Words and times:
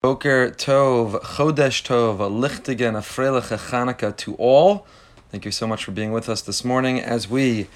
Boker 0.00 0.50
Tov, 0.50 1.20
Chodesh 1.22 1.82
Tov, 1.82 2.20
a 2.20 2.30
Lichtigen, 2.30 2.96
a 2.96 3.00
Freiliche 3.00 3.58
Chanukah 3.58 4.16
to 4.18 4.36
all. 4.36 4.86
Thank 5.32 5.44
you 5.44 5.50
so 5.50 5.66
much 5.66 5.82
for 5.82 5.90
being 5.90 6.12
with 6.12 6.28
us 6.28 6.40
this 6.40 6.64
morning 6.64 7.00
as 7.00 7.28
we 7.28 7.66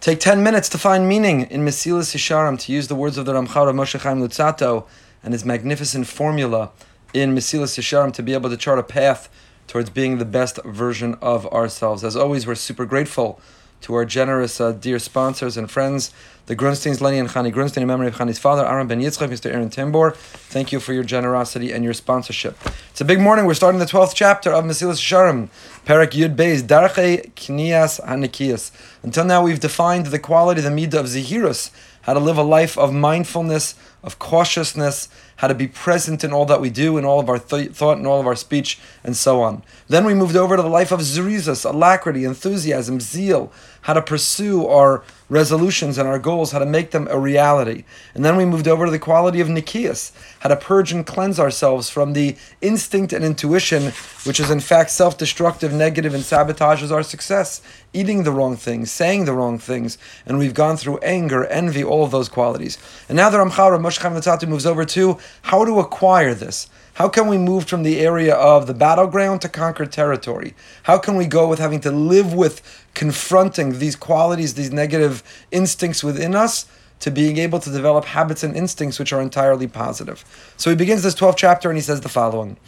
take 0.00 0.18
10 0.18 0.42
minutes 0.42 0.68
to 0.70 0.78
find 0.78 1.08
meaning 1.08 1.42
in 1.42 1.64
Mesilas 1.64 2.12
Yesharim, 2.12 2.58
to 2.58 2.72
use 2.72 2.88
the 2.88 2.96
words 2.96 3.18
of 3.18 3.24
the 3.24 3.34
Ramchal 3.34 3.68
of 3.68 3.76
Moshe 3.76 4.00
Chaim 4.00 4.20
Luzzatto 4.20 4.84
and 5.22 5.32
his 5.32 5.44
magnificent 5.44 6.08
formula 6.08 6.72
in 7.14 7.36
Mesilas 7.36 7.78
Yesharim 7.78 8.12
to 8.14 8.22
be 8.24 8.34
able 8.34 8.50
to 8.50 8.56
chart 8.56 8.80
a 8.80 8.82
path 8.82 9.28
towards 9.68 9.90
being 9.90 10.18
the 10.18 10.24
best 10.24 10.58
version 10.64 11.14
of 11.22 11.46
ourselves. 11.52 12.02
As 12.02 12.16
always, 12.16 12.48
we're 12.48 12.56
super 12.56 12.84
grateful 12.84 13.40
to 13.82 13.94
our 13.94 14.04
generous, 14.04 14.60
uh, 14.60 14.72
dear 14.72 14.98
sponsors 14.98 15.56
and 15.56 15.70
friends, 15.70 16.12
the 16.46 16.56
Grunsteins, 16.56 17.00
Lenny 17.00 17.18
and 17.18 17.28
Chani 17.28 17.52
Grunstein, 17.52 17.82
in 17.82 17.86
memory 17.86 18.08
of 18.08 18.16
Chani's 18.16 18.38
father, 18.38 18.66
Aaron 18.66 18.88
Ben 18.88 19.00
Yitzchak, 19.00 19.28
Mr. 19.28 19.52
Aaron 19.52 19.70
Timbor. 19.70 20.16
Thank 20.16 20.72
you 20.72 20.80
for 20.80 20.92
your 20.92 21.04
generosity 21.04 21.72
and 21.72 21.84
your 21.84 21.94
sponsorship. 21.94 22.56
It's 22.90 23.00
a 23.00 23.04
big 23.04 23.20
morning. 23.20 23.46
We're 23.46 23.54
starting 23.54 23.78
the 23.78 23.86
12th 23.86 24.14
chapter 24.14 24.52
of 24.52 24.64
Mesilas 24.64 24.98
Yesharim, 24.98 25.48
Perek 25.86 26.10
Yud 26.10 26.34
Beis, 26.34 26.62
Darche 26.62 27.30
Knias 27.34 28.04
Hanikias. 28.04 28.72
Until 29.04 29.24
now, 29.24 29.44
we've 29.44 29.60
defined 29.60 30.06
the 30.06 30.18
quality, 30.18 30.60
the 30.60 30.70
midah 30.70 30.94
of 30.94 31.06
Zehirus, 31.06 31.70
how 32.02 32.14
to 32.14 32.20
live 32.20 32.36
a 32.36 32.42
life 32.42 32.76
of 32.76 32.92
mindfulness, 32.92 33.76
of 34.02 34.18
cautiousness, 34.18 35.08
how 35.40 35.48
to 35.48 35.54
be 35.54 35.66
present 35.66 36.22
in 36.22 36.34
all 36.34 36.44
that 36.44 36.60
we 36.60 36.68
do, 36.68 36.98
in 36.98 37.04
all 37.06 37.18
of 37.18 37.30
our 37.30 37.38
th- 37.38 37.70
thought, 37.70 37.96
and 37.96 38.06
all 38.06 38.20
of 38.20 38.26
our 38.26 38.36
speech, 38.36 38.78
and 39.02 39.16
so 39.16 39.40
on. 39.40 39.62
Then 39.88 40.04
we 40.04 40.12
moved 40.12 40.36
over 40.36 40.54
to 40.54 40.62
the 40.62 40.68
life 40.68 40.92
of 40.92 41.00
Zerizus, 41.00 41.64
alacrity, 41.64 42.24
enthusiasm, 42.24 43.00
zeal, 43.00 43.50
how 43.82 43.94
to 43.94 44.02
pursue 44.02 44.66
our 44.66 45.02
resolutions 45.28 45.96
and 45.96 46.08
our 46.08 46.18
goals, 46.18 46.52
how 46.52 46.58
to 46.58 46.66
make 46.66 46.90
them 46.90 47.06
a 47.10 47.18
reality. 47.18 47.84
And 48.14 48.24
then 48.24 48.36
we 48.36 48.44
moved 48.44 48.68
over 48.68 48.84
to 48.84 48.90
the 48.90 48.98
quality 48.98 49.40
of 49.40 49.48
Nikias, 49.48 50.12
how 50.40 50.48
to 50.48 50.56
purge 50.56 50.92
and 50.92 51.06
cleanse 51.06 51.38
ourselves 51.38 51.88
from 51.88 52.12
the 52.12 52.36
instinct 52.60 53.12
and 53.12 53.24
intuition, 53.24 53.92
which 54.24 54.40
is 54.40 54.50
in 54.50 54.60
fact 54.60 54.90
self 54.90 55.16
destructive, 55.16 55.72
negative, 55.72 56.14
and 56.14 56.24
sabotages 56.24 56.90
our 56.90 57.02
success. 57.02 57.62
Eating 57.92 58.22
the 58.22 58.32
wrong 58.32 58.56
things, 58.56 58.90
saying 58.90 59.24
the 59.24 59.32
wrong 59.32 59.58
things, 59.58 59.98
and 60.26 60.38
we've 60.38 60.54
gone 60.54 60.76
through 60.76 60.98
anger, 60.98 61.46
envy, 61.46 61.82
all 61.82 62.04
of 62.04 62.10
those 62.10 62.28
qualities. 62.28 62.78
And 63.08 63.16
now 63.16 63.30
the 63.30 63.38
Ramchal 63.38 63.80
Moshe 63.80 63.98
Chaim 63.98 64.50
moves 64.50 64.66
over 64.66 64.84
to 64.84 65.18
how 65.42 65.64
to 65.64 65.80
acquire 65.80 66.34
this. 66.34 66.68
How 67.00 67.08
can 67.08 67.28
we 67.28 67.38
move 67.38 67.64
from 67.66 67.82
the 67.82 67.98
area 67.98 68.34
of 68.34 68.66
the 68.66 68.74
battleground 68.74 69.40
to 69.40 69.48
conquered 69.48 69.90
territory? 69.90 70.54
How 70.82 70.98
can 70.98 71.16
we 71.16 71.24
go 71.24 71.48
with 71.48 71.58
having 71.58 71.80
to 71.80 71.90
live 71.90 72.34
with 72.34 72.60
confronting 72.92 73.78
these 73.78 73.96
qualities, 73.96 74.52
these 74.52 74.70
negative 74.70 75.22
instincts 75.50 76.04
within 76.04 76.34
us, 76.34 76.66
to 76.98 77.10
being 77.10 77.38
able 77.38 77.58
to 77.60 77.70
develop 77.70 78.04
habits 78.04 78.42
and 78.42 78.54
instincts 78.54 78.98
which 78.98 79.14
are 79.14 79.22
entirely 79.22 79.66
positive? 79.66 80.26
So 80.58 80.68
he 80.68 80.76
begins 80.76 81.02
this 81.02 81.14
12th 81.14 81.38
chapter 81.38 81.70
and 81.70 81.78
he 81.78 81.82
says 81.82 82.02
the 82.02 82.10
following. 82.10 82.58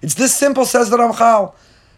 It's 0.00 0.14
this 0.14 0.34
simple, 0.34 0.64
says 0.64 0.88
the 0.88 0.96
Ramchal, 0.96 1.52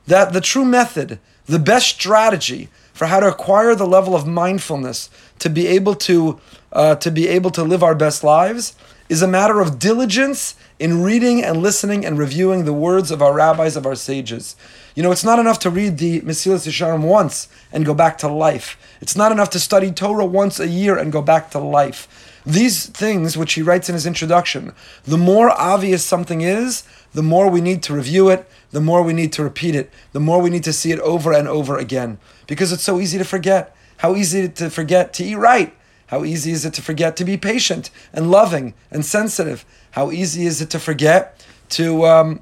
that 0.08 0.32
the 0.32 0.40
true 0.40 0.64
method, 0.64 1.20
the 1.46 1.60
best 1.60 1.86
strategy, 1.86 2.68
for 3.00 3.06
how 3.06 3.18
to 3.18 3.28
acquire 3.28 3.74
the 3.74 3.86
level 3.86 4.14
of 4.14 4.26
mindfulness 4.26 5.08
to 5.40 5.50
be 5.50 5.66
able 5.66 5.94
to 5.94 6.40
uh, 6.72 6.94
to 6.96 7.10
be 7.10 7.26
able 7.26 7.50
to 7.50 7.64
live 7.64 7.82
our 7.82 7.94
best 7.94 8.22
lives 8.22 8.76
is 9.08 9.22
a 9.22 9.28
matter 9.28 9.60
of 9.60 9.78
diligence 9.78 10.54
in 10.78 11.02
reading 11.02 11.42
and 11.42 11.60
listening 11.60 12.06
and 12.06 12.16
reviewing 12.16 12.64
the 12.64 12.72
words 12.72 13.10
of 13.10 13.20
our 13.20 13.34
rabbis, 13.34 13.76
of 13.76 13.84
our 13.84 13.96
sages. 13.96 14.54
You 14.94 15.02
know, 15.02 15.10
it's 15.10 15.24
not 15.24 15.40
enough 15.40 15.58
to 15.60 15.70
read 15.70 15.98
the 15.98 16.20
Mesilas 16.20 16.66
Yesharim 16.66 17.02
once 17.02 17.48
and 17.72 17.84
go 17.84 17.92
back 17.92 18.18
to 18.18 18.28
life. 18.28 18.78
It's 19.00 19.16
not 19.16 19.32
enough 19.32 19.50
to 19.50 19.58
study 19.58 19.90
Torah 19.90 20.24
once 20.24 20.60
a 20.60 20.68
year 20.68 20.96
and 20.96 21.12
go 21.12 21.22
back 21.22 21.50
to 21.50 21.58
life. 21.58 22.06
These 22.46 22.86
things, 22.86 23.36
which 23.36 23.54
he 23.54 23.62
writes 23.62 23.88
in 23.88 23.94
his 23.94 24.06
introduction, 24.06 24.72
the 25.04 25.18
more 25.18 25.50
obvious 25.50 26.04
something 26.04 26.40
is, 26.40 26.84
the 27.12 27.22
more 27.22 27.50
we 27.50 27.60
need 27.60 27.82
to 27.82 27.94
review 27.94 28.28
it, 28.30 28.48
the 28.70 28.80
more 28.80 29.02
we 29.02 29.12
need 29.12 29.32
to 29.34 29.42
repeat 29.42 29.74
it, 29.74 29.90
the 30.12 30.20
more 30.20 30.40
we 30.40 30.50
need 30.50 30.64
to 30.64 30.72
see 30.72 30.92
it 30.92 31.00
over 31.00 31.32
and 31.32 31.48
over 31.48 31.76
again. 31.76 32.18
Because 32.46 32.72
it's 32.72 32.84
so 32.84 33.00
easy 33.00 33.18
to 33.18 33.24
forget. 33.24 33.76
How 34.00 34.16
easy 34.16 34.40
it 34.40 34.56
to 34.56 34.70
forget 34.70 35.12
to 35.14 35.24
eat 35.24 35.36
right. 35.36 35.74
How 36.06 36.24
easy 36.24 36.52
is 36.52 36.64
it 36.64 36.72
to 36.74 36.82
forget 36.82 37.16
to 37.16 37.24
be 37.24 37.36
patient 37.36 37.90
and 38.14 38.30
loving 38.30 38.72
and 38.90 39.04
sensitive? 39.04 39.66
How 39.90 40.10
easy 40.10 40.46
is 40.46 40.62
it 40.62 40.70
to 40.70 40.78
forget 40.78 41.46
to 41.70 42.06
um, 42.06 42.40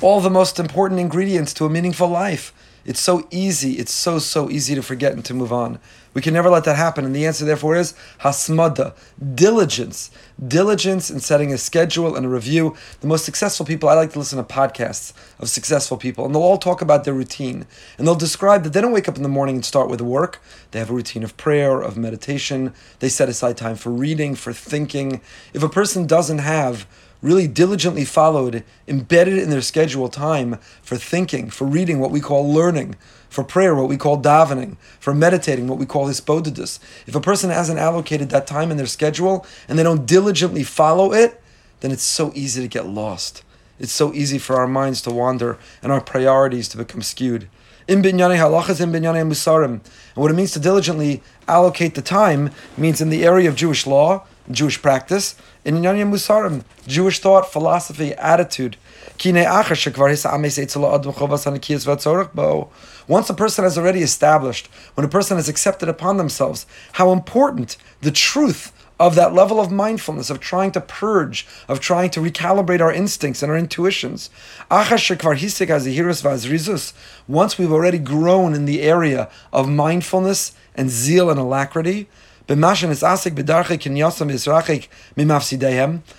all 0.00 0.22
the 0.22 0.30
most 0.30 0.58
important 0.58 0.98
ingredients 0.98 1.52
to 1.54 1.66
a 1.66 1.68
meaningful 1.68 2.08
life? 2.08 2.54
It's 2.86 3.00
so 3.00 3.28
easy. 3.30 3.72
It's 3.72 3.92
so, 3.92 4.18
so 4.18 4.48
easy 4.48 4.74
to 4.74 4.82
forget 4.82 5.12
and 5.12 5.22
to 5.26 5.34
move 5.34 5.52
on. 5.52 5.78
We 6.14 6.22
can 6.22 6.34
never 6.34 6.50
let 6.50 6.64
that 6.64 6.76
happen. 6.76 7.04
And 7.04 7.14
the 7.14 7.26
answer, 7.26 7.44
therefore, 7.44 7.76
is 7.76 7.94
hasmada, 8.20 8.94
diligence. 9.34 10.10
Diligence 10.46 11.10
in 11.10 11.20
setting 11.20 11.52
a 11.52 11.58
schedule 11.58 12.16
and 12.16 12.26
a 12.26 12.28
review. 12.28 12.76
The 13.00 13.06
most 13.06 13.24
successful 13.24 13.66
people, 13.66 13.88
I 13.88 13.94
like 13.94 14.12
to 14.12 14.18
listen 14.18 14.38
to 14.38 14.44
podcasts 14.44 15.12
of 15.38 15.48
successful 15.48 15.96
people, 15.96 16.24
and 16.24 16.34
they'll 16.34 16.42
all 16.42 16.58
talk 16.58 16.80
about 16.80 17.04
their 17.04 17.14
routine. 17.14 17.66
And 17.96 18.06
they'll 18.06 18.14
describe 18.14 18.64
that 18.64 18.72
they 18.72 18.80
don't 18.80 18.92
wake 18.92 19.08
up 19.08 19.16
in 19.16 19.22
the 19.22 19.28
morning 19.28 19.56
and 19.56 19.64
start 19.64 19.88
with 19.88 20.00
work. 20.00 20.40
They 20.70 20.78
have 20.78 20.90
a 20.90 20.94
routine 20.94 21.22
of 21.22 21.36
prayer, 21.36 21.80
of 21.80 21.96
meditation. 21.96 22.72
They 23.00 23.08
set 23.08 23.28
aside 23.28 23.56
time 23.56 23.76
for 23.76 23.90
reading, 23.90 24.34
for 24.34 24.52
thinking. 24.52 25.20
If 25.54 25.62
a 25.62 25.68
person 25.68 26.06
doesn't 26.06 26.38
have 26.38 26.86
really 27.20 27.48
diligently 27.48 28.04
followed, 28.04 28.62
embedded 28.86 29.38
in 29.38 29.50
their 29.50 29.60
schedule 29.60 30.08
time 30.08 30.58
for 30.82 30.96
thinking, 30.96 31.50
for 31.50 31.66
reading, 31.66 31.98
what 31.98 32.10
we 32.10 32.20
call 32.20 32.52
learning, 32.52 32.96
for 33.28 33.44
prayer, 33.44 33.74
what 33.74 33.88
we 33.88 33.96
call 33.96 34.20
davening, 34.20 34.76
for 35.00 35.14
meditating, 35.14 35.66
what 35.66 35.78
we 35.78 35.86
call 35.86 36.06
hisbodedus. 36.06 36.78
If 37.06 37.14
a 37.14 37.20
person 37.20 37.50
hasn't 37.50 37.78
allocated 37.78 38.30
that 38.30 38.46
time 38.46 38.70
in 38.70 38.76
their 38.76 38.86
schedule 38.86 39.44
and 39.68 39.78
they 39.78 39.82
don't 39.82 40.06
diligently 40.06 40.62
follow 40.62 41.12
it, 41.12 41.40
then 41.80 41.90
it's 41.90 42.02
so 42.02 42.32
easy 42.34 42.62
to 42.62 42.68
get 42.68 42.86
lost. 42.86 43.42
It's 43.78 43.92
so 43.92 44.12
easy 44.12 44.38
for 44.38 44.56
our 44.56 44.66
minds 44.66 45.02
to 45.02 45.10
wander 45.10 45.58
and 45.82 45.92
our 45.92 46.00
priorities 46.00 46.68
to 46.70 46.76
become 46.76 47.02
skewed. 47.02 47.48
In 47.86 48.02
binyane 48.02 48.36
halachas, 48.36 48.80
in 48.80 48.90
binyane 48.90 49.26
musarim. 49.26 49.70
And 49.70 49.82
what 50.14 50.30
it 50.30 50.34
means 50.34 50.52
to 50.52 50.60
diligently 50.60 51.22
allocate 51.46 51.94
the 51.94 52.02
time 52.02 52.50
means 52.76 53.00
in 53.00 53.08
the 53.08 53.24
area 53.24 53.48
of 53.48 53.56
Jewish 53.56 53.86
law, 53.86 54.26
Jewish 54.50 54.80
practice, 54.80 55.34
in 55.64 55.76
Inyanya 55.76 56.08
Musarim, 56.10 56.64
Jewish 56.86 57.18
thought, 57.20 57.52
philosophy, 57.52 58.14
attitude. 58.14 58.76
Once 63.08 63.30
a 63.30 63.34
person 63.34 63.64
has 63.64 63.78
already 63.78 64.00
established, 64.00 64.66
when 64.94 65.04
a 65.04 65.08
person 65.08 65.36
has 65.36 65.48
accepted 65.48 65.88
upon 65.88 66.16
themselves 66.16 66.66
how 66.92 67.12
important 67.12 67.76
the 68.00 68.10
truth 68.10 68.72
of 69.00 69.14
that 69.14 69.32
level 69.32 69.60
of 69.60 69.70
mindfulness, 69.70 70.28
of 70.30 70.40
trying 70.40 70.72
to 70.72 70.80
purge, 70.80 71.46
of 71.68 71.78
trying 71.78 72.10
to 72.10 72.20
recalibrate 72.20 72.80
our 72.80 72.92
instincts 72.92 73.42
and 73.42 73.52
our 73.52 73.58
intuitions. 73.58 74.28
Once 77.28 77.58
we've 77.58 77.72
already 77.72 77.98
grown 77.98 78.54
in 78.54 78.64
the 78.64 78.82
area 78.82 79.28
of 79.52 79.68
mindfulness 79.68 80.52
and 80.74 80.90
zeal 80.90 81.30
and 81.30 81.38
alacrity, 81.38 82.08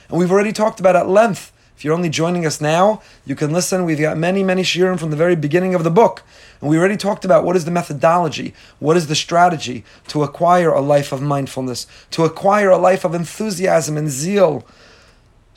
and 0.10 0.20
we've 0.20 0.32
already 0.32 0.54
talked 0.54 0.80
about 0.80 0.96
at 0.96 1.10
length. 1.10 1.52
If 1.76 1.84
you're 1.84 1.94
only 1.96 2.10
joining 2.10 2.46
us 2.46 2.62
now, 2.62 3.02
you 3.26 3.36
can 3.36 3.52
listen. 3.52 3.84
We've 3.84 4.00
got 4.00 4.16
many, 4.16 4.44
many 4.44 4.62
shiurim 4.62 5.00
from 5.00 5.10
the 5.10 5.16
very 5.16 5.36
beginning 5.36 5.74
of 5.74 5.84
the 5.84 5.90
book. 5.90 6.22
And 6.62 6.70
we 6.70 6.78
already 6.78 6.98
talked 6.98 7.26
about 7.26 7.46
what 7.46 7.56
is 7.56 7.66
the 7.66 7.72
methodology, 7.72 8.54
what 8.78 8.96
is 8.96 9.08
the 9.08 9.16
strategy 9.16 9.84
to 10.10 10.22
acquire 10.22 10.72
a 10.72 10.82
life 10.82 11.12
of 11.12 11.20
mindfulness, 11.20 11.88
to 12.12 12.26
acquire 12.26 12.70
a 12.70 12.78
life 12.78 13.06
of 13.06 13.16
enthusiasm 13.16 13.98
and 13.98 14.10
zeal. 14.10 14.68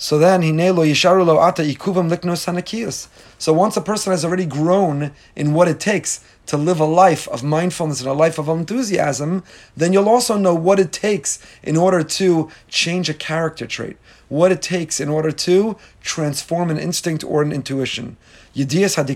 So 0.03 0.19
then, 0.19 0.43
hinelo 0.43 0.85
yisharulo 0.85 1.41
ata 1.41 1.63
ikuvam 1.63 2.11
liknos 2.11 2.47
hanakiyas. 2.47 3.07
So 3.39 3.53
once 3.53 3.77
a 3.77 3.81
person 3.81 4.11
has 4.11 4.25
already 4.25 4.47
grown 4.47 5.13
in 5.37 5.55
what 5.55 5.69
it 5.69 5.79
takes 5.79 6.25
to 6.47 6.57
live 6.57 6.81
a 6.81 6.85
life 6.85 7.29
of 7.29 7.45
mindfulness 7.45 8.01
and 8.01 8.11
a 8.11 8.13
life 8.13 8.37
of 8.37 8.49
enthusiasm, 8.49 9.45
then 9.77 9.93
you'll 9.93 10.09
also 10.09 10.37
know 10.37 10.57
what 10.57 10.81
it 10.81 10.91
takes 10.91 11.39
in 11.63 11.77
order 11.77 12.03
to 12.03 12.51
change 12.67 13.09
a 13.09 13.15
character 13.15 13.65
trait, 13.65 13.97
what 14.29 14.51
it 14.51 14.61
takes 14.61 14.99
in 14.99 15.09
order 15.09 15.31
to 15.31 15.77
transform 16.01 16.69
an 16.69 16.81
instinct 16.81 17.23
or 17.23 17.41
an 17.41 17.53
intuition. 17.53 18.17
Judaism 18.55 19.09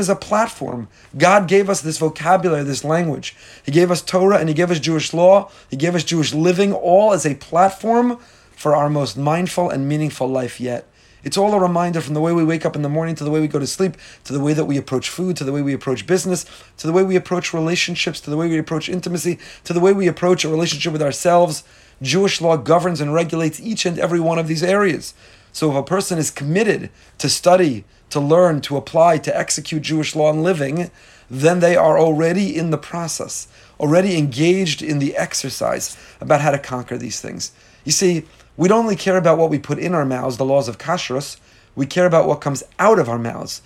is 0.00 0.08
a 0.08 0.16
platform. 0.16 0.88
God 1.16 1.48
gave 1.48 1.68
us 1.68 1.80
this 1.82 1.98
vocabulary, 1.98 2.64
this 2.64 2.84
language. 2.84 3.36
He 3.64 3.72
gave 3.72 3.90
us 3.90 4.00
Torah 4.00 4.38
and 4.38 4.48
He 4.48 4.54
gave 4.54 4.70
us 4.70 4.80
Jewish 4.80 5.12
law. 5.12 5.50
He 5.70 5.76
gave 5.76 5.94
us 5.94 6.04
Jewish 6.04 6.32
living, 6.32 6.72
all 6.72 7.12
as 7.12 7.26
a 7.26 7.34
platform 7.34 8.18
for 8.52 8.74
our 8.74 8.88
most 8.88 9.16
mindful 9.16 9.68
and 9.68 9.88
meaningful 9.88 10.28
life 10.28 10.60
yet. 10.60 10.88
It's 11.24 11.36
all 11.36 11.54
a 11.54 11.60
reminder 11.60 12.00
from 12.00 12.14
the 12.14 12.20
way 12.20 12.32
we 12.32 12.44
wake 12.44 12.66
up 12.66 12.74
in 12.74 12.82
the 12.82 12.88
morning 12.88 13.14
to 13.14 13.24
the 13.24 13.30
way 13.30 13.40
we 13.40 13.46
go 13.46 13.60
to 13.60 13.66
sleep, 13.66 13.96
to 14.24 14.32
the 14.32 14.40
way 14.40 14.54
that 14.54 14.64
we 14.64 14.76
approach 14.76 15.08
food, 15.08 15.36
to 15.36 15.44
the 15.44 15.52
way 15.52 15.62
we 15.62 15.72
approach 15.72 16.06
business, 16.06 16.44
to 16.78 16.86
the 16.86 16.92
way 16.92 17.04
we 17.04 17.16
approach 17.16 17.54
relationships, 17.54 18.20
to 18.20 18.30
the 18.30 18.36
way 18.36 18.48
we 18.48 18.58
approach 18.58 18.88
intimacy, 18.88 19.38
to 19.64 19.72
the 19.72 19.78
way 19.78 19.92
we 19.92 20.08
approach 20.08 20.44
a 20.44 20.48
relationship 20.48 20.92
with 20.92 21.02
ourselves. 21.02 21.62
Jewish 22.00 22.40
law 22.40 22.56
governs 22.56 23.00
and 23.00 23.14
regulates 23.14 23.60
each 23.60 23.86
and 23.86 23.98
every 23.98 24.18
one 24.18 24.38
of 24.38 24.48
these 24.48 24.64
areas. 24.64 25.14
So 25.52 25.70
if 25.70 25.76
a 25.76 25.82
person 25.82 26.18
is 26.18 26.30
committed 26.30 26.90
to 27.18 27.28
study, 27.28 27.84
to 28.10 28.20
learn, 28.20 28.60
to 28.62 28.76
apply, 28.76 29.18
to 29.18 29.36
execute 29.36 29.82
Jewish 29.82 30.16
law 30.16 30.30
in 30.32 30.42
living, 30.42 30.90
then 31.30 31.60
they 31.60 31.76
are 31.76 31.98
already 31.98 32.56
in 32.56 32.70
the 32.70 32.78
process, 32.78 33.48
already 33.78 34.18
engaged 34.18 34.82
in 34.82 34.98
the 34.98 35.16
exercise 35.16 35.96
about 36.20 36.40
how 36.40 36.50
to 36.50 36.58
conquer 36.58 36.98
these 36.98 37.20
things. 37.20 37.52
You 37.84 37.92
see, 37.92 38.24
we 38.56 38.68
don't 38.68 38.84
only 38.84 38.96
care 38.96 39.16
about 39.16 39.38
what 39.38 39.50
we 39.50 39.58
put 39.58 39.78
in 39.78 39.94
our 39.94 40.04
mouths, 40.04 40.36
the 40.36 40.44
laws 40.44 40.68
of 40.68 40.78
kashrus, 40.78 41.38
we 41.74 41.86
care 41.86 42.06
about 42.06 42.26
what 42.26 42.40
comes 42.40 42.62
out 42.78 42.98
of 42.98 43.08
our 43.08 43.18
mouths. 43.18 43.62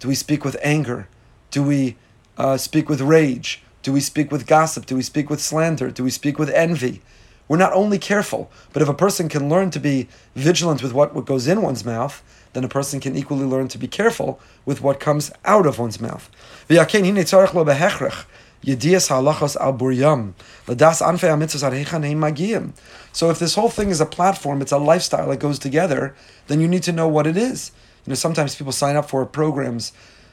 Do 0.00 0.08
we 0.08 0.14
speak 0.14 0.44
with 0.44 0.56
anger? 0.62 1.08
Do 1.50 1.62
we 1.62 1.96
uh, 2.36 2.56
speak 2.56 2.88
with 2.88 3.00
rage? 3.00 3.62
Do 3.82 3.92
we 3.92 4.00
speak 4.00 4.32
with 4.32 4.46
gossip? 4.46 4.86
Do 4.86 4.96
we 4.96 5.02
speak 5.02 5.30
with 5.30 5.40
slander? 5.40 5.90
Do 5.90 6.02
we 6.02 6.10
speak 6.10 6.38
with 6.38 6.50
envy? 6.50 7.00
We're 7.46 7.58
not 7.58 7.72
only 7.74 7.98
careful, 7.98 8.50
but 8.72 8.82
if 8.82 8.88
a 8.88 8.94
person 8.94 9.28
can 9.28 9.48
learn 9.48 9.70
to 9.70 9.80
be 9.80 10.08
vigilant 10.34 10.82
with 10.82 10.92
what, 10.92 11.14
what 11.14 11.26
goes 11.26 11.46
in 11.46 11.60
one's 11.60 11.84
mouth, 11.84 12.22
then 12.54 12.64
a 12.64 12.68
person 12.68 13.00
can 13.00 13.16
equally 13.16 13.44
learn 13.44 13.68
to 13.68 13.78
be 13.78 13.88
careful 13.88 14.40
with 14.64 14.80
what 14.80 15.00
comes 15.00 15.30
out 15.44 15.66
of 15.66 15.78
one's 15.78 16.00
mouth. 16.00 16.30
So 23.12 23.30
if 23.30 23.38
this 23.38 23.54
whole 23.54 23.68
thing 23.68 23.90
is 23.90 24.00
a 24.00 24.06
platform, 24.06 24.62
it's 24.62 24.72
a 24.72 24.78
lifestyle 24.78 25.28
that 25.28 25.38
goes 25.38 25.58
together, 25.58 26.14
then 26.46 26.60
you 26.60 26.68
need 26.68 26.82
to 26.84 26.92
know 26.92 27.06
what 27.06 27.26
it 27.26 27.36
is. 27.36 27.72
You 28.06 28.10
know, 28.10 28.14
sometimes 28.14 28.54
people 28.54 28.72
sign 28.72 28.96
up 28.96 29.10
for 29.10 29.26
programs, 29.26 29.92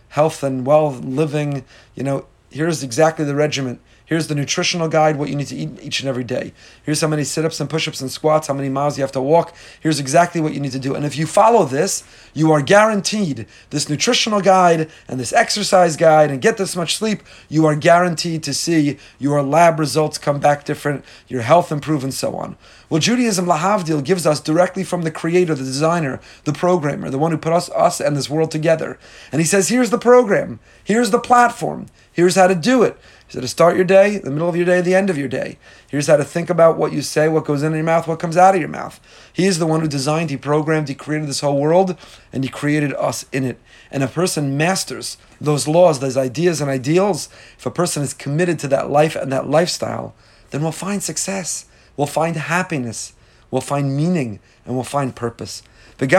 health 0.09 0.43
and 0.43 0.65
well 0.65 0.91
living, 0.91 1.65
you 1.95 2.03
know, 2.03 2.25
here's 2.49 2.83
exactly 2.83 3.25
the 3.25 3.35
regimen. 3.35 3.79
Here's 4.11 4.27
the 4.27 4.35
nutritional 4.35 4.89
guide, 4.89 5.15
what 5.15 5.29
you 5.29 5.37
need 5.37 5.47
to 5.47 5.55
eat 5.55 5.69
each 5.81 6.01
and 6.01 6.09
every 6.09 6.25
day. 6.25 6.51
Here's 6.83 6.99
how 6.99 7.07
many 7.07 7.23
sit 7.23 7.45
ups 7.45 7.61
and 7.61 7.69
push 7.69 7.87
ups 7.87 8.01
and 8.01 8.11
squats, 8.11 8.47
how 8.49 8.53
many 8.53 8.67
miles 8.67 8.97
you 8.97 9.03
have 9.03 9.13
to 9.13 9.21
walk. 9.21 9.55
Here's 9.79 10.01
exactly 10.01 10.41
what 10.41 10.53
you 10.53 10.59
need 10.59 10.73
to 10.73 10.79
do. 10.79 10.95
And 10.95 11.05
if 11.05 11.17
you 11.17 11.25
follow 11.25 11.63
this, 11.63 12.03
you 12.33 12.51
are 12.51 12.61
guaranteed 12.61 13.47
this 13.69 13.87
nutritional 13.87 14.41
guide 14.41 14.89
and 15.07 15.17
this 15.17 15.31
exercise 15.31 15.95
guide 15.95 16.29
and 16.29 16.41
get 16.41 16.57
this 16.57 16.75
much 16.75 16.97
sleep, 16.97 17.23
you 17.47 17.65
are 17.65 17.73
guaranteed 17.73 18.43
to 18.43 18.53
see 18.53 18.97
your 19.17 19.41
lab 19.41 19.79
results 19.79 20.17
come 20.17 20.41
back 20.41 20.65
different, 20.65 21.05
your 21.29 21.43
health 21.43 21.71
improve, 21.71 22.03
and 22.03 22.13
so 22.13 22.35
on. 22.35 22.57
Well, 22.89 22.99
Judaism, 22.99 23.45
Lahavdil, 23.45 24.03
gives 24.03 24.27
us 24.27 24.41
directly 24.41 24.83
from 24.83 25.03
the 25.03 25.11
creator, 25.11 25.55
the 25.55 25.63
designer, 25.63 26.19
the 26.43 26.51
programmer, 26.51 27.09
the 27.09 27.17
one 27.17 27.31
who 27.31 27.37
put 27.37 27.53
us, 27.53 27.69
us 27.69 28.01
and 28.01 28.17
this 28.17 28.29
world 28.29 28.51
together. 28.51 28.99
And 29.31 29.39
he 29.39 29.47
says, 29.47 29.69
here's 29.69 29.89
the 29.89 29.97
program, 29.97 30.59
here's 30.83 31.11
the 31.11 31.19
platform, 31.19 31.85
here's 32.11 32.35
how 32.35 32.47
to 32.47 32.55
do 32.55 32.83
it. 32.83 32.97
How 33.33 33.39
to 33.39 33.47
start 33.47 33.77
your 33.77 33.85
day, 33.85 34.17
the 34.17 34.29
middle 34.29 34.49
of 34.49 34.57
your 34.57 34.65
day, 34.65 34.81
the 34.81 34.93
end 34.93 35.09
of 35.09 35.17
your 35.17 35.29
day. 35.29 35.57
Here's 35.89 36.07
how 36.07 36.17
to 36.17 36.25
think 36.25 36.49
about 36.49 36.77
what 36.77 36.91
you 36.91 37.01
say, 37.01 37.29
what 37.29 37.45
goes 37.45 37.63
in 37.63 37.73
your 37.73 37.81
mouth, 37.81 38.05
what 38.05 38.19
comes 38.19 38.35
out 38.35 38.55
of 38.55 38.59
your 38.59 38.69
mouth. 38.69 38.99
He 39.31 39.45
is 39.45 39.57
the 39.57 39.65
one 39.65 39.79
who 39.79 39.87
designed, 39.87 40.31
he 40.31 40.35
programmed, 40.35 40.89
he 40.89 40.95
created 40.95 41.29
this 41.29 41.39
whole 41.39 41.57
world, 41.57 41.97
and 42.33 42.43
he 42.43 42.49
created 42.49 42.93
us 42.95 43.25
in 43.31 43.45
it. 43.45 43.57
And 43.89 44.03
a 44.03 44.07
person 44.07 44.57
masters 44.57 45.15
those 45.39 45.65
laws, 45.65 46.01
those 46.01 46.17
ideas 46.17 46.59
and 46.59 46.69
ideals. 46.69 47.29
If 47.57 47.65
a 47.65 47.71
person 47.71 48.03
is 48.03 48.13
committed 48.13 48.59
to 48.59 48.67
that 48.67 48.89
life 48.89 49.15
and 49.15 49.31
that 49.31 49.49
lifestyle, 49.49 50.13
then 50.49 50.61
we'll 50.61 50.73
find 50.73 51.01
success. 51.01 51.67
We'll 51.95 52.07
find 52.07 52.35
happiness. 52.35 53.13
We'll 53.49 53.61
find 53.61 53.95
meaning 53.95 54.41
and 54.65 54.75
we'll 54.75 54.83
find 54.83 55.15
purpose. 55.15 55.63
But 55.97 56.09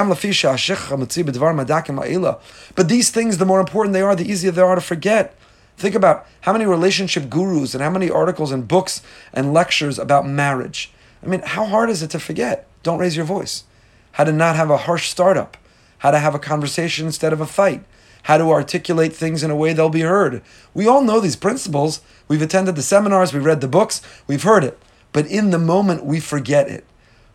these 2.89 3.11
things, 3.11 3.39
the 3.39 3.45
more 3.45 3.61
important 3.61 3.93
they 3.93 4.01
are, 4.01 4.17
the 4.17 4.31
easier 4.31 4.51
they 4.51 4.63
are 4.63 4.75
to 4.77 4.81
forget. 4.81 5.37
Think 5.77 5.95
about 5.95 6.27
how 6.43 6.53
many 6.53 6.67
relationship 6.67 7.29
gurus 7.29 7.75
and 7.75 7.83
how 7.83 7.91
many 7.91 8.11
articles 8.11 8.53
and 8.53 8.69
books 8.69 9.03
and 9.33 9.53
lectures 9.53 9.99
about 9.99 10.27
marriage. 10.27 10.93
I 11.23 11.27
mean, 11.27 11.43
how 11.43 11.67
hard 11.67 11.91
is 11.91 12.03
it 12.03 12.11
to 12.11 12.21
forget? 12.21 12.67
Don't 12.83 12.99
raise 12.99 13.17
your 13.17 13.25
voice. 13.25 13.65
How 14.13 14.25
to 14.25 14.33
not 14.33 14.57
have 14.57 14.71
a 14.71 14.77
harsh 14.77 15.09
startup. 15.09 15.57
How 15.99 16.11
to 16.11 16.19
have 16.19 16.35
a 16.35 16.39
conversation 16.39 17.07
instead 17.07 17.33
of 17.33 17.41
a 17.41 17.47
fight. 17.47 17.85
How 18.25 18.39
to 18.39 18.51
articulate 18.51 19.13
things 19.13 19.43
in 19.43 19.51
a 19.51 19.57
way 19.57 19.73
they'll 19.73 19.89
be 19.89 20.01
heard. 20.01 20.43
We 20.75 20.87
all 20.87 21.03
know 21.03 21.21
these 21.21 21.37
principles. 21.37 22.01
We've 22.29 22.43
attended 22.43 22.77
the 22.77 22.83
seminars, 22.83 23.33
we've 23.33 23.45
read 23.45 23.61
the 23.61 23.69
books, 23.69 24.01
we've 24.27 24.43
heard 24.43 24.65
it. 24.65 24.79
But 25.13 25.27
in 25.27 25.51
the 25.51 25.59
moment, 25.59 26.05
we 26.05 26.21
forget 26.21 26.69
it. 26.69 26.85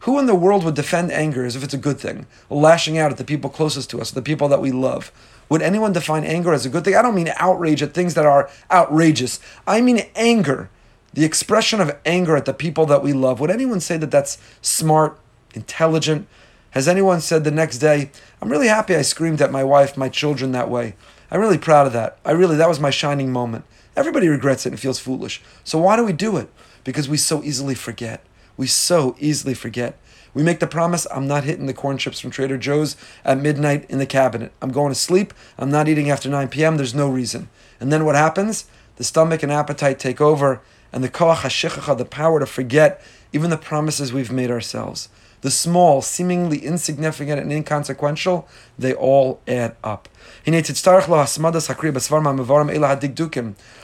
Who 0.01 0.19
in 0.19 0.25
the 0.25 0.35
world 0.35 0.63
would 0.63 0.75
defend 0.75 1.11
anger 1.11 1.45
as 1.45 1.55
if 1.55 1.63
it's 1.63 1.73
a 1.73 1.77
good 1.77 1.99
thing? 1.99 2.27
Lashing 2.49 2.97
out 2.97 3.11
at 3.11 3.17
the 3.17 3.23
people 3.23 3.49
closest 3.49 3.89
to 3.89 4.01
us, 4.01 4.11
the 4.11 4.21
people 4.21 4.47
that 4.47 4.61
we 4.61 4.71
love. 4.71 5.11
Would 5.49 5.61
anyone 5.61 5.93
define 5.93 6.23
anger 6.23 6.53
as 6.53 6.65
a 6.65 6.69
good 6.69 6.83
thing? 6.83 6.95
I 6.95 7.01
don't 7.01 7.15
mean 7.15 7.31
outrage 7.37 7.81
at 7.81 7.93
things 7.93 8.13
that 8.13 8.25
are 8.25 8.49
outrageous. 8.71 9.39
I 9.65 9.81
mean 9.81 10.01
anger, 10.15 10.69
the 11.13 11.25
expression 11.25 11.81
of 11.81 11.97
anger 12.05 12.35
at 12.35 12.45
the 12.45 12.53
people 12.53 12.85
that 12.87 13.01
we 13.01 13.13
love. 13.13 13.39
Would 13.39 13.51
anyone 13.51 13.79
say 13.79 13.97
that 13.97 14.11
that's 14.11 14.37
smart, 14.61 15.17
intelligent? 15.53 16.27
Has 16.71 16.87
anyone 16.87 17.21
said 17.21 17.43
the 17.43 17.51
next 17.51 17.79
day, 17.79 18.11
I'm 18.41 18.51
really 18.51 18.67
happy 18.67 18.95
I 18.95 19.01
screamed 19.01 19.41
at 19.41 19.51
my 19.51 19.63
wife, 19.63 19.97
my 19.97 20.09
children 20.09 20.51
that 20.51 20.69
way? 20.69 20.95
I'm 21.31 21.39
really 21.39 21.57
proud 21.57 21.87
of 21.87 21.93
that. 21.93 22.19
I 22.23 22.31
really, 22.31 22.55
that 22.57 22.69
was 22.69 22.79
my 22.79 22.89
shining 22.89 23.31
moment. 23.31 23.65
Everybody 23.95 24.27
regrets 24.27 24.65
it 24.65 24.69
and 24.69 24.79
feels 24.79 24.99
foolish. 24.99 25.41
So 25.63 25.79
why 25.79 25.95
do 25.95 26.05
we 26.05 26.13
do 26.13 26.37
it? 26.37 26.49
Because 26.83 27.09
we 27.09 27.17
so 27.17 27.41
easily 27.43 27.73
forget. 27.73 28.23
We 28.57 28.67
so 28.67 29.15
easily 29.19 29.53
forget. 29.53 29.97
We 30.33 30.43
make 30.43 30.59
the 30.59 30.67
promise 30.67 31.07
I'm 31.11 31.27
not 31.27 31.45
hitting 31.45 31.67
the 31.67 31.73
corn 31.73 31.97
chips 31.97 32.19
from 32.19 32.31
Trader 32.31 32.57
Joe's 32.57 32.95
at 33.23 33.39
midnight 33.39 33.89
in 33.89 33.99
the 33.99 34.05
cabinet. 34.05 34.51
I'm 34.61 34.71
going 34.71 34.91
to 34.91 34.99
sleep. 34.99 35.33
I'm 35.57 35.71
not 35.71 35.87
eating 35.87 36.09
after 36.11 36.29
9 36.29 36.49
p.m. 36.49 36.77
There's 36.77 36.93
no 36.93 37.09
reason. 37.09 37.49
And 37.79 37.91
then 37.91 38.05
what 38.05 38.15
happens? 38.15 38.65
The 38.97 39.03
stomach 39.03 39.43
and 39.43 39.51
appetite 39.51 39.99
take 39.99 40.19
over, 40.19 40.61
and 40.91 41.03
the 41.03 41.09
koach 41.09 41.37
hashichacha, 41.37 41.97
the 41.97 42.05
power 42.05 42.39
to 42.39 42.45
forget 42.45 43.01
even 43.31 43.49
the 43.49 43.57
promises 43.57 44.13
we've 44.13 44.31
made 44.31 44.49
ourselves. 44.51 45.09
The 45.41 45.51
small, 45.51 46.01
seemingly 46.01 46.57
insignificant 46.57 47.39
and 47.39 47.51
inconsequential, 47.51 48.47
they 48.77 48.93
all 48.93 49.39
add 49.47 49.75
up. 49.83 50.09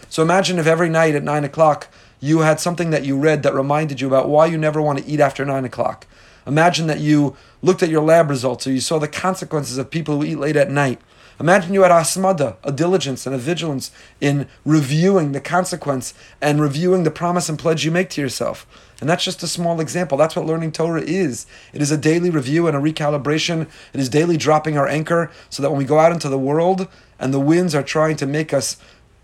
So 0.09 0.23
imagine 0.23 0.59
if 0.59 0.67
every 0.67 0.89
night 0.89 1.15
at 1.15 1.23
9 1.23 1.43
o'clock 1.43 1.87
you 2.23 2.39
had 2.39 2.57
something 2.57 2.91
that 2.91 3.03
you 3.03 3.17
read 3.17 3.43
that 3.43 3.53
reminded 3.53 3.99
you 3.99 4.07
about 4.07 4.29
why 4.29 4.45
you 4.45 4.57
never 4.57 4.81
want 4.81 4.97
to 4.97 5.05
eat 5.05 5.19
after 5.19 5.43
9 5.43 5.65
o'clock. 5.65 6.07
Imagine 6.47 6.87
that 6.87 7.01
you 7.01 7.35
looked 7.61 7.83
at 7.83 7.89
your 7.89 8.01
lab 8.01 8.29
results 8.29 8.65
or 8.65 8.71
you 8.71 8.79
saw 8.79 8.97
the 8.97 9.09
consequences 9.09 9.77
of 9.77 9.91
people 9.91 10.15
who 10.15 10.23
eat 10.23 10.37
late 10.37 10.55
at 10.55 10.71
night. 10.71 11.01
Imagine 11.37 11.73
you 11.73 11.81
had 11.81 11.91
asmada, 11.91 12.55
a 12.63 12.71
diligence 12.71 13.25
and 13.25 13.35
a 13.35 13.37
vigilance 13.37 13.91
in 14.21 14.47
reviewing 14.63 15.33
the 15.33 15.41
consequence 15.41 16.13
and 16.39 16.61
reviewing 16.61 17.03
the 17.03 17.11
promise 17.11 17.49
and 17.49 17.59
pledge 17.59 17.83
you 17.83 17.91
make 17.91 18.09
to 18.11 18.21
yourself. 18.21 18.65
And 19.01 19.09
that's 19.09 19.25
just 19.25 19.43
a 19.43 19.47
small 19.47 19.81
example. 19.81 20.17
That's 20.17 20.33
what 20.37 20.45
learning 20.45 20.71
Torah 20.71 21.01
is. 21.01 21.45
It 21.73 21.81
is 21.81 21.91
a 21.91 21.97
daily 21.97 22.29
review 22.29 22.67
and 22.67 22.77
a 22.77 22.79
recalibration. 22.79 23.67
It 23.91 23.99
is 23.99 24.07
daily 24.07 24.37
dropping 24.37 24.77
our 24.77 24.87
anchor 24.87 25.29
so 25.49 25.61
that 25.61 25.71
when 25.71 25.79
we 25.79 25.83
go 25.83 25.99
out 25.99 26.13
into 26.13 26.29
the 26.29 26.39
world 26.39 26.87
and 27.19 27.33
the 27.33 27.39
winds 27.41 27.75
are 27.75 27.83
trying 27.83 28.15
to 28.17 28.25
make 28.25 28.53
us 28.53 28.77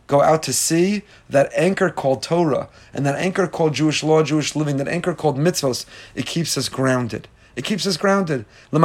go 0.09 0.21
out 0.21 0.43
to 0.43 0.51
sea, 0.51 1.03
that 1.29 1.51
anchor 1.55 1.89
called 1.89 2.21
Torah 2.21 2.67
and 2.93 3.05
that 3.05 3.15
anchor 3.15 3.47
called 3.47 3.75
Jewish 3.75 4.03
law, 4.03 4.23
Jewish 4.23 4.55
living, 4.55 4.77
that 4.77 4.87
anchor 4.89 5.13
called 5.13 5.37
mitzvos, 5.37 5.85
it 6.15 6.25
keeps 6.25 6.57
us 6.57 6.67
grounded. 6.67 7.29
It 7.55 7.63
keeps 7.63 7.85
us 7.85 7.95
grounded. 7.95 8.45
So 8.71 8.79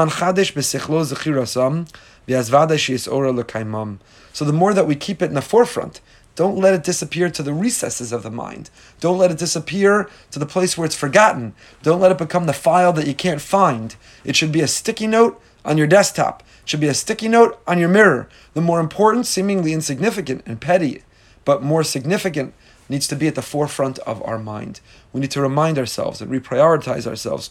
the 4.45 4.53
more 4.53 4.75
that 4.75 4.87
we 4.87 4.97
keep 4.97 5.23
it 5.23 5.27
in 5.27 5.35
the 5.35 5.43
forefront, 5.43 6.01
don't 6.37 6.59
let 6.59 6.75
it 6.75 6.85
disappear 6.85 7.31
to 7.31 7.43
the 7.43 7.55
recesses 7.55 8.13
of 8.13 8.23
the 8.23 8.31
mind. 8.31 8.69
Don't 9.01 9.19
let 9.19 9.31
it 9.31 9.39
disappear 9.39 10.11
to 10.31 10.39
the 10.39 10.47
place 10.47 10.77
where 10.77 10.85
it's 10.85 10.97
forgotten. 10.97 11.55
Don't 11.83 12.01
let 12.01 12.11
it 12.11 12.19
become 12.19 12.45
the 12.47 12.53
file 12.53 12.93
that 12.93 13.07
you 13.07 13.15
can't 13.15 13.41
find. 13.41 13.97
It 14.25 14.37
should 14.37 14.53
be 14.53 14.61
a 14.61 14.69
sticky 14.69 15.07
note 15.07 15.41
on 15.65 15.79
your 15.79 15.87
desktop. 15.87 16.43
It 16.63 16.69
should 16.69 16.81
be 16.81 16.89
a 16.89 16.95
sticky 16.95 17.29
note 17.29 17.59
on 17.67 17.79
your 17.79 17.89
mirror. 17.89 18.29
The 18.53 18.61
more 18.61 18.81
important, 18.81 19.27
seemingly 19.27 19.73
insignificant 19.73 20.43
and 20.45 20.61
petty 20.61 21.03
but 21.45 21.63
more 21.63 21.85
significant, 21.85 22.55
needs 22.89 23.07
to 23.09 23.17
be 23.17 23.27
at 23.27 23.35
the 23.35 23.43
forefront 23.43 23.99
of 24.01 24.23
our 24.23 24.39
mind. 24.39 24.81
We 25.13 25.21
need 25.21 25.31
to 25.33 25.41
remind 25.41 25.79
ourselves 25.79 26.21
and 26.21 26.31
reprioritize 26.31 27.07
ourselves 27.07 27.51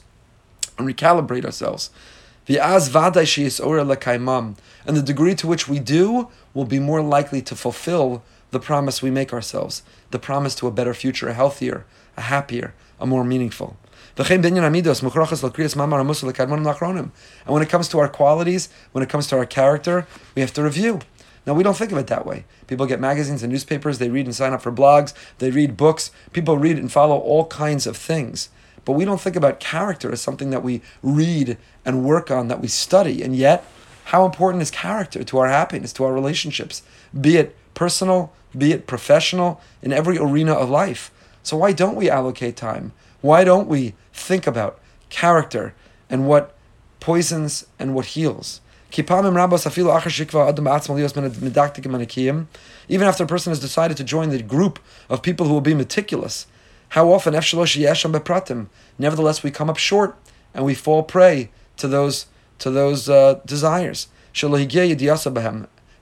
and 0.77 0.87
recalibrate 0.87 1.45
ourselves. 1.45 1.89
And 2.47 2.57
the 4.97 5.01
degree 5.01 5.35
to 5.35 5.47
which 5.47 5.67
we 5.67 5.79
do 5.79 6.29
will 6.53 6.65
be 6.65 6.79
more 6.79 7.01
likely 7.01 7.41
to 7.41 7.55
fulfill 7.55 8.23
the 8.51 8.59
promise 8.59 9.01
we 9.01 9.09
make 9.09 9.33
ourselves, 9.33 9.81
the 10.11 10.19
promise 10.19 10.53
to 10.55 10.67
a 10.67 10.71
better 10.71 10.93
future, 10.93 11.29
a 11.29 11.33
healthier, 11.33 11.85
a 12.15 12.21
happier, 12.21 12.73
a 12.99 13.05
more 13.05 13.23
meaningful. 13.23 13.77
And 14.15 14.25
when 14.25 14.43
it 17.63 17.69
comes 17.69 17.87
to 17.89 17.99
our 17.99 18.09
qualities, 18.09 18.69
when 18.91 19.03
it 19.03 19.09
comes 19.09 19.27
to 19.27 19.37
our 19.37 19.45
character, 19.45 20.05
we 20.35 20.41
have 20.41 20.53
to 20.53 20.61
review. 20.61 20.99
Now, 21.45 21.53
we 21.53 21.63
don't 21.63 21.77
think 21.77 21.91
of 21.91 21.97
it 21.97 22.07
that 22.07 22.25
way. 22.25 22.45
People 22.67 22.85
get 22.85 22.99
magazines 22.99 23.43
and 23.43 23.51
newspapers, 23.51 23.99
they 23.99 24.09
read 24.09 24.25
and 24.25 24.35
sign 24.35 24.53
up 24.53 24.61
for 24.61 24.71
blogs, 24.71 25.13
they 25.39 25.51
read 25.51 25.75
books, 25.75 26.11
people 26.31 26.57
read 26.57 26.77
and 26.77 26.91
follow 26.91 27.17
all 27.17 27.45
kinds 27.47 27.85
of 27.85 27.97
things. 27.97 28.49
But 28.85 28.93
we 28.93 29.05
don't 29.05 29.19
think 29.19 29.35
about 29.35 29.59
character 29.59 30.11
as 30.11 30.21
something 30.21 30.49
that 30.49 30.63
we 30.63 30.81
read 31.01 31.57
and 31.85 32.03
work 32.03 32.31
on, 32.31 32.47
that 32.47 32.61
we 32.61 32.67
study. 32.67 33.21
And 33.21 33.35
yet, 33.35 33.65
how 34.05 34.25
important 34.25 34.61
is 34.61 34.71
character 34.71 35.23
to 35.23 35.37
our 35.39 35.47
happiness, 35.47 35.93
to 35.93 36.03
our 36.03 36.13
relationships, 36.13 36.83
be 37.19 37.37
it 37.37 37.55
personal, 37.73 38.33
be 38.57 38.71
it 38.71 38.87
professional, 38.87 39.61
in 39.81 39.93
every 39.93 40.17
arena 40.17 40.53
of 40.53 40.69
life? 40.69 41.11
So, 41.43 41.57
why 41.57 41.73
don't 41.73 41.95
we 41.95 42.09
allocate 42.09 42.55
time? 42.55 42.93
Why 43.21 43.43
don't 43.43 43.67
we 43.67 43.95
think 44.11 44.47
about 44.47 44.79
character 45.09 45.73
and 46.09 46.27
what 46.27 46.55
poisons 46.99 47.65
and 47.79 47.95
what 47.95 48.07
heals? 48.07 48.61
Even 52.89 53.07
after 53.07 53.23
a 53.23 53.27
person 53.27 53.51
has 53.51 53.59
decided 53.59 53.97
to 53.97 54.03
join 54.03 54.29
the 54.29 54.43
group 54.43 54.79
of 55.09 55.21
people 55.21 55.47
who 55.47 55.53
will 55.53 55.61
be 55.61 55.73
meticulous, 55.73 56.45
how 56.89 57.11
often. 57.11 57.33
Nevertheless, 58.99 59.43
we 59.43 59.51
come 59.51 59.69
up 59.69 59.77
short 59.77 60.15
and 60.53 60.63
we 60.63 60.75
fall 60.75 61.01
prey 61.03 61.49
to 61.77 61.87
those 61.87 62.27
to 62.59 62.69
those 62.69 63.09
uh, 63.09 63.39
desires. 63.45 64.07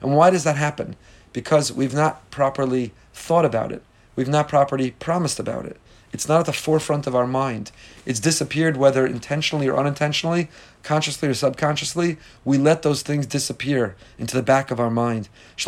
And 0.02 0.16
why 0.16 0.30
does 0.30 0.44
that 0.44 0.56
happen? 0.56 0.96
Because 1.32 1.72
we've 1.72 1.94
not 1.94 2.30
properly 2.30 2.92
thought 3.14 3.44
about 3.44 3.72
it. 3.72 3.82
We've 4.16 4.28
not 4.28 4.48
properly 4.48 4.90
promised 4.90 5.40
about 5.40 5.64
it. 5.64 5.78
It's 6.12 6.28
not 6.28 6.40
at 6.40 6.46
the 6.46 6.52
forefront 6.52 7.06
of 7.06 7.14
our 7.14 7.26
mind. 7.26 7.72
It's 8.04 8.20
disappeared 8.20 8.76
whether 8.76 9.06
intentionally 9.06 9.66
or 9.66 9.78
unintentionally, 9.78 10.50
consciously 10.82 11.28
or 11.28 11.34
subconsciously. 11.34 12.18
We 12.44 12.58
let 12.58 12.82
those 12.82 13.02
things 13.02 13.24
disappear 13.24 13.96
into 14.18 14.36
the 14.36 14.42
back 14.42 14.70
of 14.70 14.78
our 14.78 14.90
mind. 14.90 15.30
You 15.56 15.64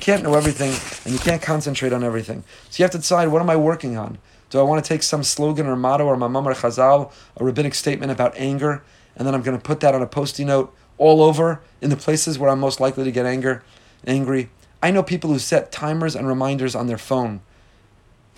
can't 0.00 0.22
know 0.22 0.34
everything 0.34 0.72
and 1.04 1.12
you 1.14 1.20
can't 1.20 1.42
concentrate 1.42 1.92
on 1.92 2.02
everything. 2.02 2.42
So 2.70 2.80
you 2.80 2.84
have 2.84 2.90
to 2.92 2.98
decide 2.98 3.28
what 3.28 3.42
am 3.42 3.50
I 3.50 3.56
working 3.56 3.96
on? 3.96 4.18
Do 4.50 4.58
I 4.58 4.62
want 4.62 4.84
to 4.84 4.88
take 4.88 5.02
some 5.02 5.22
slogan 5.22 5.66
or 5.66 5.76
motto 5.76 6.04
or 6.06 6.16
maamar 6.16 6.54
Chazal, 6.54 7.12
a 7.36 7.44
rabbinic 7.44 7.74
statement 7.74 8.12
about 8.12 8.32
anger, 8.36 8.82
and 9.16 9.26
then 9.26 9.34
I'm 9.34 9.42
going 9.42 9.56
to 9.56 9.62
put 9.62 9.80
that 9.80 9.94
on 9.94 10.02
a 10.02 10.06
post-it 10.06 10.44
note 10.44 10.74
all 10.98 11.22
over 11.22 11.60
in 11.80 11.90
the 11.90 11.96
places 11.96 12.38
where 12.38 12.50
I'm 12.50 12.60
most 12.60 12.80
likely 12.80 13.04
to 13.04 13.10
get 13.10 13.26
anger, 13.26 13.62
angry? 14.06 14.50
I 14.82 14.90
know 14.90 15.02
people 15.02 15.30
who 15.30 15.38
set 15.38 15.72
timers 15.72 16.14
and 16.14 16.28
reminders 16.28 16.74
on 16.74 16.86
their 16.86 16.98
phone 16.98 17.40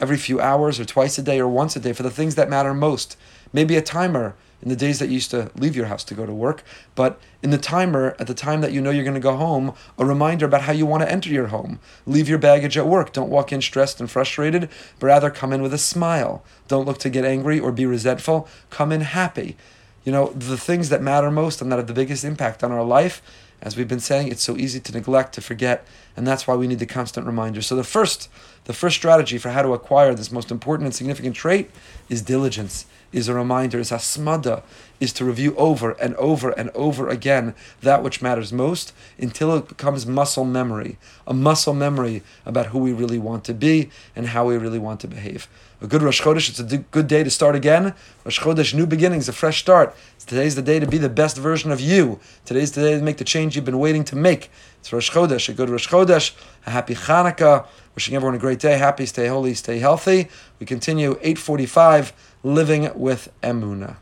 every 0.01 0.17
few 0.17 0.41
hours 0.41 0.79
or 0.79 0.85
twice 0.85 1.19
a 1.19 1.23
day 1.23 1.41
or 1.41 1.49
once 1.49 1.75
a 1.77 1.81
day 1.81 1.93
for 1.93 2.03
the 2.03 2.11
things 2.11 2.35
that 2.37 2.49
matter 2.49 2.73
most. 2.73 3.17
Maybe 3.53 3.77
a 3.77 3.83
timer 3.83 4.37
in 4.61 4.69
the 4.69 4.77
days 4.77 4.99
that 4.99 5.07
you 5.07 5.15
used 5.15 5.31
to 5.31 5.51
leave 5.57 5.77
your 5.77 5.87
house 5.87 6.03
to 6.05 6.15
go 6.15 6.27
to 6.27 6.33
work, 6.33 6.65
but 6.95 7.21
in 7.43 7.51
the 7.51 7.59
timer, 7.59 8.17
at 8.19 8.27
the 8.27 8.35
time 8.35 8.61
that 8.61 8.73
you 8.73 8.81
know 8.81 8.91
you're 8.91 9.05
going 9.05 9.15
to 9.15 9.21
go 9.21 9.37
home, 9.37 9.73
a 9.97 10.05
reminder 10.05 10.47
about 10.47 10.63
how 10.63 10.73
you 10.73 10.85
want 10.85 11.03
to 11.03 11.11
enter 11.11 11.31
your 11.31 11.49
home. 11.49 11.79
Leave 12.07 12.29
your 12.29 12.39
baggage 12.39 12.77
at 12.77 12.87
work. 12.87 13.13
Don't 13.13 13.31
walk 13.31 13.53
in 13.53 13.63
stressed 13.63 14.01
and 14.01 14.11
frustrated, 14.11 14.69
but 14.99 15.07
rather 15.07 15.31
come 15.31 15.53
in 15.53 15.63
with 15.63 15.73
a 15.73 15.79
smile. 15.79 16.43
Don't 16.67 16.87
look 16.87 16.99
to 16.99 17.11
get 17.11 17.25
angry 17.25 17.61
or 17.61 17.71
be 17.71 17.87
resentful. 17.87 18.49
Come 18.71 18.91
in 18.91 19.03
happy. 19.03 19.57
You 20.05 20.11
know, 20.11 20.31
the 20.31 20.57
things 20.57 20.89
that 20.89 21.03
matter 21.03 21.31
most 21.31 21.63
and 21.63 21.71
that 21.71 21.77
have 21.77 21.87
the 21.87 21.93
biggest 21.93 22.25
impact 22.25 22.65
on 22.65 22.73
our 22.73 22.85
life 22.85 23.23
as 23.61 23.77
we've 23.77 23.89
been 23.89 24.01
saying, 24.01 24.29
it's 24.29 24.43
so 24.43 24.57
easy 24.57 24.81
to 24.81 24.93
neglect, 24.93 25.35
to 25.35 25.41
forget, 25.41 25.87
and 26.17 26.27
that's 26.27 26.47
why 26.47 26.55
we 26.55 26.67
need 26.67 26.79
the 26.79 26.87
constant 26.87 27.27
reminder. 27.27 27.61
So 27.61 27.75
the 27.75 27.85
first, 27.85 28.29
the 28.65 28.73
first 28.73 28.97
strategy 28.97 29.39
for 29.39 29.51
how 29.51 29.63
to 29.63 29.73
acquire 29.73 30.15
this 30.15 30.31
most 30.31 30.51
important 30.51 30.87
and 30.87 30.95
significant 30.95 31.35
trait 31.35 31.71
is 32.09 32.23
diligence, 32.23 32.87
is 33.13 33.29
a 33.29 33.35
reminder, 33.35 33.79
is 33.79 33.91
asmada, 33.91 34.63
is 35.01 35.13
to 35.15 35.25
review 35.25 35.55
over 35.57 35.93
and 35.93 36.15
over 36.17 36.51
and 36.51 36.71
over 36.71 37.09
again 37.09 37.55
that 37.81 38.03
which 38.03 38.21
matters 38.21 38.53
most 38.53 38.93
until 39.19 39.57
it 39.57 39.69
becomes 39.69 40.07
muscle 40.07 40.45
memory, 40.45 40.99
a 41.27 41.33
muscle 41.33 41.75
memory 41.75 42.23
about 42.45 42.67
who 42.67 42.79
we 42.79 42.93
really 42.93 43.19
want 43.19 43.45
to 43.45 43.55
be 43.55 43.91
and 44.17 44.29
how 44.29 44.47
we 44.47 44.57
really 44.57 44.79
want 44.79 45.01
to 45.01 45.09
behave. 45.09 45.49
A 45.81 45.87
good 45.87 46.03
Rosh 46.03 46.21
Chodesh, 46.21 46.49
it's 46.49 46.59
a 46.59 46.79
good 46.79 47.07
day 47.07 47.23
to 47.23 47.31
start 47.31 47.55
again. 47.55 47.95
Rosh 48.25 48.41
Chodesh, 48.41 48.75
new 48.75 48.87
beginnings, 48.87 49.29
a 49.29 49.33
fresh 49.33 49.61
start. 49.61 49.95
Today's 50.27 50.57
the 50.57 50.63
day 50.63 50.81
to 50.81 50.87
be 50.87 50.99
the 50.99 51.09
best 51.09 51.39
version 51.39 51.71
of 51.71 51.81
you. 51.81 52.19
Today's 52.45 52.73
the 52.73 52.83
day 52.83 52.99
to 52.99 53.03
make 53.03 53.17
the 53.17 53.25
change 53.25 53.55
you've 53.55 53.65
been 53.65 53.79
waiting 53.79 54.05
to 54.05 54.17
make. 54.17 54.51
It's 54.81 54.93
Rosh 54.93 55.11
Chodesh, 55.11 55.49
a 55.49 55.53
good 55.53 55.71
Rosh 55.71 55.89
Chodesh, 55.89 56.35
a 56.67 56.71
happy 56.71 56.95
Hanukkah. 56.95 57.67
Wishing 57.95 58.15
everyone 58.15 58.35
a 58.35 58.39
great 58.39 58.61
day. 58.61 58.77
Happy, 58.77 59.07
stay 59.07 59.27
holy, 59.27 59.55
stay 59.55 59.79
healthy. 59.79 60.29
We 60.61 60.67
continue 60.67 61.13
845, 61.23 62.13
living 62.49 62.91
with 62.95 63.29
Emuna. 63.43 63.97